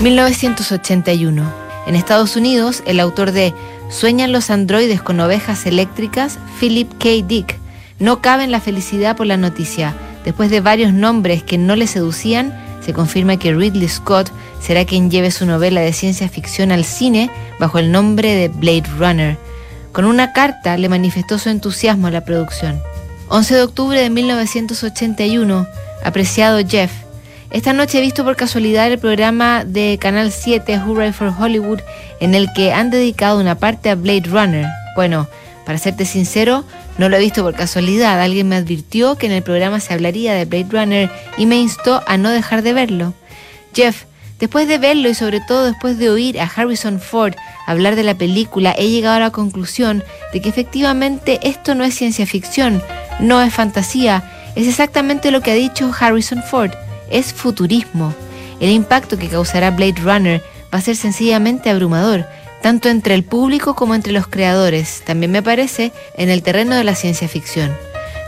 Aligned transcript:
1981. 0.00 1.42
En 1.86 1.94
Estados 1.94 2.36
Unidos, 2.36 2.82
el 2.86 3.00
autor 3.00 3.32
de 3.32 3.54
Sueñan 3.88 4.32
los 4.32 4.50
androides 4.50 5.00
con 5.00 5.18
ovejas 5.20 5.64
eléctricas, 5.64 6.38
Philip 6.60 6.90
K. 6.98 7.26
Dick, 7.26 7.56
no 7.98 8.20
cabe 8.20 8.44
en 8.44 8.50
la 8.50 8.60
felicidad 8.60 9.16
por 9.16 9.26
la 9.26 9.36
noticia. 9.38 9.94
Después 10.24 10.50
de 10.50 10.60
varios 10.60 10.92
nombres 10.92 11.42
que 11.42 11.56
no 11.56 11.76
le 11.76 11.86
seducían, 11.86 12.52
se 12.84 12.92
confirma 12.92 13.38
que 13.38 13.54
Ridley 13.54 13.88
Scott 13.88 14.30
será 14.60 14.84
quien 14.84 15.10
lleve 15.10 15.30
su 15.30 15.46
novela 15.46 15.80
de 15.80 15.92
ciencia 15.92 16.28
ficción 16.28 16.72
al 16.72 16.84
cine 16.84 17.30
bajo 17.58 17.78
el 17.78 17.90
nombre 17.90 18.34
de 18.34 18.48
Blade 18.48 18.84
Runner. 18.98 19.38
Con 19.92 20.04
una 20.04 20.32
carta 20.32 20.76
le 20.76 20.90
manifestó 20.90 21.38
su 21.38 21.48
entusiasmo 21.48 22.08
a 22.08 22.10
la 22.10 22.24
producción. 22.24 22.82
11 23.28 23.54
de 23.54 23.62
octubre 23.62 24.00
de 24.00 24.10
1981, 24.10 25.66
apreciado 26.04 26.58
Jeff, 26.66 26.92
esta 27.50 27.72
noche 27.72 27.98
he 27.98 28.00
visto 28.00 28.24
por 28.24 28.34
casualidad 28.34 28.90
el 28.90 28.98
programa 28.98 29.64
de 29.64 29.98
Canal 30.00 30.32
7 30.32 30.78
Hooray 30.78 31.12
for 31.12 31.32
Hollywood 31.38 31.80
en 32.20 32.34
el 32.34 32.52
que 32.52 32.72
han 32.72 32.90
dedicado 32.90 33.40
una 33.40 33.54
parte 33.54 33.88
a 33.88 33.94
Blade 33.94 34.24
Runner. 34.26 34.66
Bueno, 34.96 35.28
para 35.64 35.78
serte 35.78 36.06
sincero, 36.06 36.64
no 36.98 37.08
lo 37.08 37.16
he 37.16 37.20
visto 37.20 37.44
por 37.44 37.54
casualidad. 37.54 38.20
Alguien 38.20 38.48
me 38.48 38.56
advirtió 38.56 39.16
que 39.16 39.26
en 39.26 39.32
el 39.32 39.42
programa 39.42 39.78
se 39.78 39.94
hablaría 39.94 40.34
de 40.34 40.44
Blade 40.44 40.66
Runner 40.70 41.10
y 41.38 41.46
me 41.46 41.56
instó 41.56 42.02
a 42.06 42.16
no 42.16 42.30
dejar 42.30 42.62
de 42.62 42.72
verlo. 42.72 43.14
Jeff, 43.72 44.04
después 44.40 44.66
de 44.66 44.78
verlo 44.78 45.08
y 45.08 45.14
sobre 45.14 45.40
todo 45.40 45.66
después 45.66 45.98
de 45.98 46.10
oír 46.10 46.40
a 46.40 46.50
Harrison 46.52 46.98
Ford 46.98 47.34
hablar 47.66 47.94
de 47.94 48.02
la 48.02 48.14
película, 48.16 48.74
he 48.76 48.88
llegado 48.88 49.16
a 49.16 49.20
la 49.20 49.30
conclusión 49.30 50.02
de 50.32 50.40
que 50.40 50.48
efectivamente 50.48 51.38
esto 51.42 51.76
no 51.76 51.84
es 51.84 51.94
ciencia 51.94 52.26
ficción, 52.26 52.82
no 53.20 53.40
es 53.40 53.54
fantasía, 53.54 54.24
es 54.56 54.66
exactamente 54.66 55.30
lo 55.30 55.42
que 55.42 55.52
ha 55.52 55.54
dicho 55.54 55.92
Harrison 55.98 56.42
Ford 56.42 56.72
es 57.10 57.32
futurismo. 57.32 58.14
El 58.60 58.70
impacto 58.70 59.18
que 59.18 59.28
causará 59.28 59.70
Blade 59.70 60.00
Runner 60.02 60.42
va 60.72 60.78
a 60.78 60.82
ser 60.82 60.96
sencillamente 60.96 61.70
abrumador, 61.70 62.26
tanto 62.62 62.88
entre 62.88 63.14
el 63.14 63.24
público 63.24 63.74
como 63.74 63.94
entre 63.94 64.12
los 64.12 64.26
creadores, 64.26 65.02
también 65.04 65.30
me 65.30 65.42
parece, 65.42 65.92
en 66.16 66.30
el 66.30 66.42
terreno 66.42 66.74
de 66.74 66.84
la 66.84 66.94
ciencia 66.94 67.28
ficción. 67.28 67.76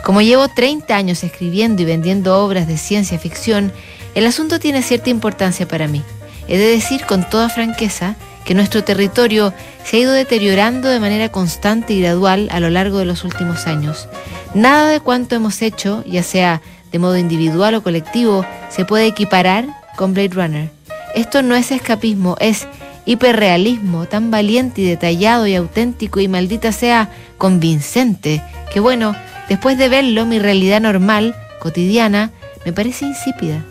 Como 0.04 0.20
llevo 0.22 0.48
30 0.48 0.94
años 0.94 1.24
escribiendo 1.24 1.82
y 1.82 1.84
vendiendo 1.84 2.38
obras 2.38 2.66
de 2.66 2.78
ciencia 2.78 3.18
ficción, 3.18 3.72
el 4.14 4.26
asunto 4.26 4.58
tiene 4.58 4.82
cierta 4.82 5.10
importancia 5.10 5.66
para 5.66 5.88
mí. 5.88 6.02
He 6.46 6.56
de 6.56 6.70
decir 6.70 7.04
con 7.04 7.28
toda 7.28 7.48
franqueza 7.48 8.16
que 8.48 8.54
nuestro 8.54 8.82
territorio 8.82 9.52
se 9.84 9.98
ha 9.98 10.00
ido 10.00 10.12
deteriorando 10.12 10.88
de 10.88 11.00
manera 11.00 11.28
constante 11.28 11.92
y 11.92 12.00
gradual 12.00 12.48
a 12.50 12.60
lo 12.60 12.70
largo 12.70 12.98
de 12.98 13.04
los 13.04 13.22
últimos 13.22 13.66
años. 13.66 14.08
Nada 14.54 14.88
de 14.88 15.00
cuanto 15.00 15.34
hemos 15.34 15.60
hecho, 15.60 16.02
ya 16.06 16.22
sea 16.22 16.62
de 16.90 16.98
modo 16.98 17.18
individual 17.18 17.74
o 17.74 17.82
colectivo, 17.82 18.46
se 18.70 18.86
puede 18.86 19.04
equiparar 19.04 19.66
con 19.96 20.14
Blade 20.14 20.30
Runner. 20.30 20.70
Esto 21.14 21.42
no 21.42 21.56
es 21.56 21.70
escapismo, 21.70 22.38
es 22.40 22.66
hiperrealismo 23.04 24.06
tan 24.06 24.30
valiente 24.30 24.80
y 24.80 24.86
detallado 24.86 25.46
y 25.46 25.54
auténtico 25.54 26.18
y 26.18 26.26
maldita 26.26 26.72
sea 26.72 27.10
convincente, 27.36 28.42
que 28.72 28.80
bueno, 28.80 29.14
después 29.50 29.76
de 29.76 29.90
verlo 29.90 30.24
mi 30.24 30.38
realidad 30.38 30.80
normal, 30.80 31.36
cotidiana, 31.58 32.30
me 32.64 32.72
parece 32.72 33.04
insípida. 33.04 33.62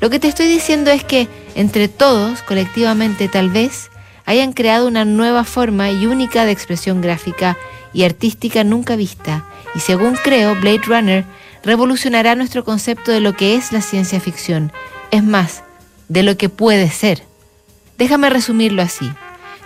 Lo 0.00 0.10
que 0.10 0.20
te 0.20 0.28
estoy 0.28 0.48
diciendo 0.48 0.90
es 0.90 1.02
que 1.02 1.28
entre 1.54 1.88
todos, 1.88 2.42
colectivamente 2.42 3.28
tal 3.28 3.48
vez, 3.48 3.88
hayan 4.28 4.52
creado 4.52 4.86
una 4.86 5.06
nueva 5.06 5.42
forma 5.42 5.90
y 5.90 6.04
única 6.06 6.44
de 6.44 6.52
expresión 6.52 7.00
gráfica 7.00 7.56
y 7.94 8.04
artística 8.04 8.62
nunca 8.62 8.94
vista. 8.94 9.46
Y 9.74 9.80
según 9.80 10.16
creo, 10.22 10.54
Blade 10.54 10.82
Runner 10.84 11.24
revolucionará 11.64 12.34
nuestro 12.34 12.62
concepto 12.62 13.10
de 13.10 13.20
lo 13.20 13.32
que 13.32 13.54
es 13.54 13.72
la 13.72 13.80
ciencia 13.80 14.20
ficción, 14.20 14.70
es 15.10 15.24
más, 15.24 15.62
de 16.10 16.22
lo 16.22 16.36
que 16.36 16.50
puede 16.50 16.90
ser. 16.90 17.22
Déjame 17.96 18.28
resumirlo 18.28 18.82
así. 18.82 19.10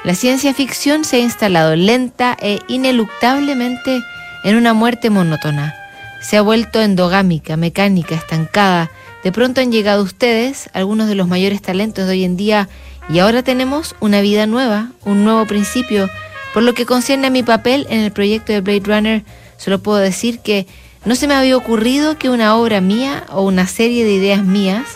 La 0.05 0.15
ciencia 0.15 0.55
ficción 0.55 1.05
se 1.05 1.17
ha 1.17 1.21
instalado 1.21 1.75
lenta 1.75 2.37
e 2.41 2.61
ineluctablemente 2.69 4.01
en 4.45 4.55
una 4.55 4.75
muerte 4.75 5.11
monótona. 5.11 5.75
Se 6.21 6.37
ha 6.37 6.43
vuelto 6.43 6.81
endogámica, 6.81 7.57
mecánica, 7.57 8.15
estancada. 8.15 8.93
De 9.25 9.33
pronto 9.33 9.61
han 9.61 9.73
llegado 9.73 10.05
ustedes, 10.05 10.71
algunos 10.73 11.09
de 11.09 11.17
los 11.17 11.27
mayores 11.27 11.61
talentos 11.63 12.07
de 12.07 12.13
hoy 12.13 12.23
en 12.23 12.37
día, 12.37 12.69
y 13.09 13.19
ahora 13.19 13.43
tenemos 13.43 13.95
una 14.01 14.21
vida 14.21 14.47
nueva, 14.47 14.91
un 15.05 15.25
nuevo 15.25 15.47
principio. 15.47 16.09
Por 16.55 16.63
lo 16.63 16.75
que 16.75 16.87
concierne 16.87 17.29
a 17.29 17.31
mi 17.31 17.43
papel 17.43 17.87
en 17.91 18.01
el 18.01 18.13
proyecto 18.13 18.53
de 18.53 18.61
Blade 18.61 18.83
Runner, 18.85 19.25
solo 19.57 19.81
puedo 19.81 19.99
decir 19.99 20.41
que 20.41 20.67
no 21.05 21.15
se 21.17 21.27
me 21.27 21.35
había 21.35 21.57
ocurrido 21.57 22.17
que 22.17 22.31
una 22.31 22.57
obra 22.57 22.81
mía 22.81 23.25
o 23.31 23.43
una 23.43 23.67
serie 23.67 24.05
de 24.05 24.13
ideas 24.13 24.45
mías 24.45 24.87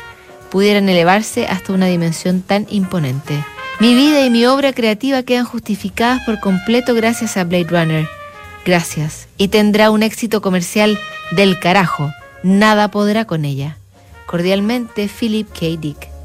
pudieran 0.51 0.89
elevarse 0.89 1.47
hasta 1.47 1.73
una 1.73 1.87
dimensión 1.87 2.43
tan 2.43 2.67
imponente. 2.71 3.45
Mi 3.81 3.95
vida 3.95 4.25
y 4.25 4.31
mi 4.31 4.47
obra 4.47 4.73
creativa 4.73 5.23
quedan 5.23 5.45
justificadas 5.45 6.23
por 6.25 6.41
completo 6.41 6.95
gracias 6.95 7.37
a 7.37 7.45
Blade 7.45 7.69
Runner. 7.69 8.09
Gracias. 8.65 9.29
Y 9.37 9.49
tendrá 9.49 9.91
un 9.91 10.03
éxito 10.03 10.41
comercial 10.41 10.99
del 11.33 11.59
carajo. 11.59 12.13
Nada 12.43 12.91
podrá 12.91 13.27
con 13.27 13.45
ella. 13.45 13.77
Cordialmente, 14.27 15.09
Philip 15.09 15.49
K. 15.53 15.77
Dick. 15.79 16.16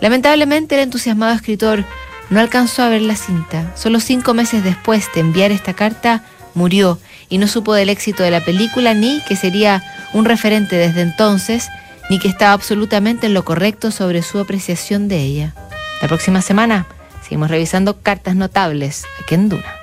Lamentablemente, 0.00 0.74
el 0.76 0.82
entusiasmado 0.82 1.34
escritor 1.34 1.84
no 2.30 2.40
alcanzó 2.40 2.82
a 2.82 2.88
ver 2.88 3.02
la 3.02 3.16
cinta. 3.16 3.72
Solo 3.76 4.00
cinco 4.00 4.34
meses 4.34 4.62
después 4.62 5.08
de 5.14 5.20
enviar 5.20 5.50
esta 5.50 5.74
carta, 5.74 6.22
murió 6.54 6.98
y 7.28 7.38
no 7.38 7.46
supo 7.46 7.74
del 7.74 7.88
éxito 7.88 8.22
de 8.22 8.30
la 8.30 8.44
película 8.44 8.94
ni 8.94 9.20
que 9.26 9.36
sería 9.36 9.82
un 10.12 10.24
referente 10.24 10.76
desde 10.76 11.02
entonces, 11.02 11.68
ni 12.10 12.18
que 12.18 12.28
estaba 12.28 12.52
absolutamente 12.52 13.26
en 13.26 13.34
lo 13.34 13.44
correcto 13.44 13.90
sobre 13.90 14.22
su 14.22 14.38
apreciación 14.38 15.08
de 15.08 15.20
ella. 15.20 15.54
La 16.00 16.08
próxima 16.08 16.42
semana 16.42 16.86
seguimos 17.22 17.50
revisando 17.50 18.00
cartas 18.00 18.34
notables 18.34 19.04
aquí 19.22 19.34
en 19.34 19.48
Duna. 19.48 19.74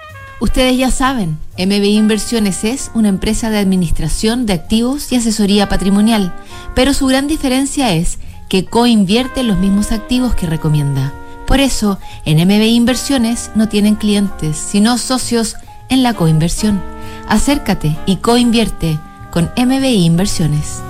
Ustedes 0.42 0.78
ya 0.78 0.92
saben, 0.92 1.38
MBI 1.58 1.96
Inversiones 1.96 2.64
es 2.66 2.92
una 2.94 3.08
empresa 3.08 3.50
de 3.50 3.58
administración 3.58 4.46
de 4.46 4.54
activos 4.54 5.12
y 5.12 5.16
asesoría 5.16 5.70
patrimonial, 5.70 6.34
pero 6.76 6.94
su 6.94 7.08
gran 7.08 7.28
diferencia 7.28 7.94
es 7.94 8.20
que 8.48 8.66
coinvierte 8.66 9.42
en 9.42 9.48
los 9.48 9.58
mismos 9.58 9.92
activos 9.92 10.36
que 10.36 10.48
recomienda. 10.48 11.14
Por 11.48 11.60
eso, 11.60 12.00
en 12.26 12.38
MBI 12.46 12.76
Inversiones 12.76 13.52
no 13.56 13.70
tienen 13.70 13.96
clientes, 13.96 14.58
sino 14.58 14.98
socios 14.98 15.56
en 15.90 16.04
la 16.04 16.14
coinversión. 16.14 16.82
Acércate 17.28 17.96
y 18.06 18.18
coinvierte 18.18 19.00
con 19.32 19.52
MBI 19.58 20.06
Inversiones. 20.06 20.82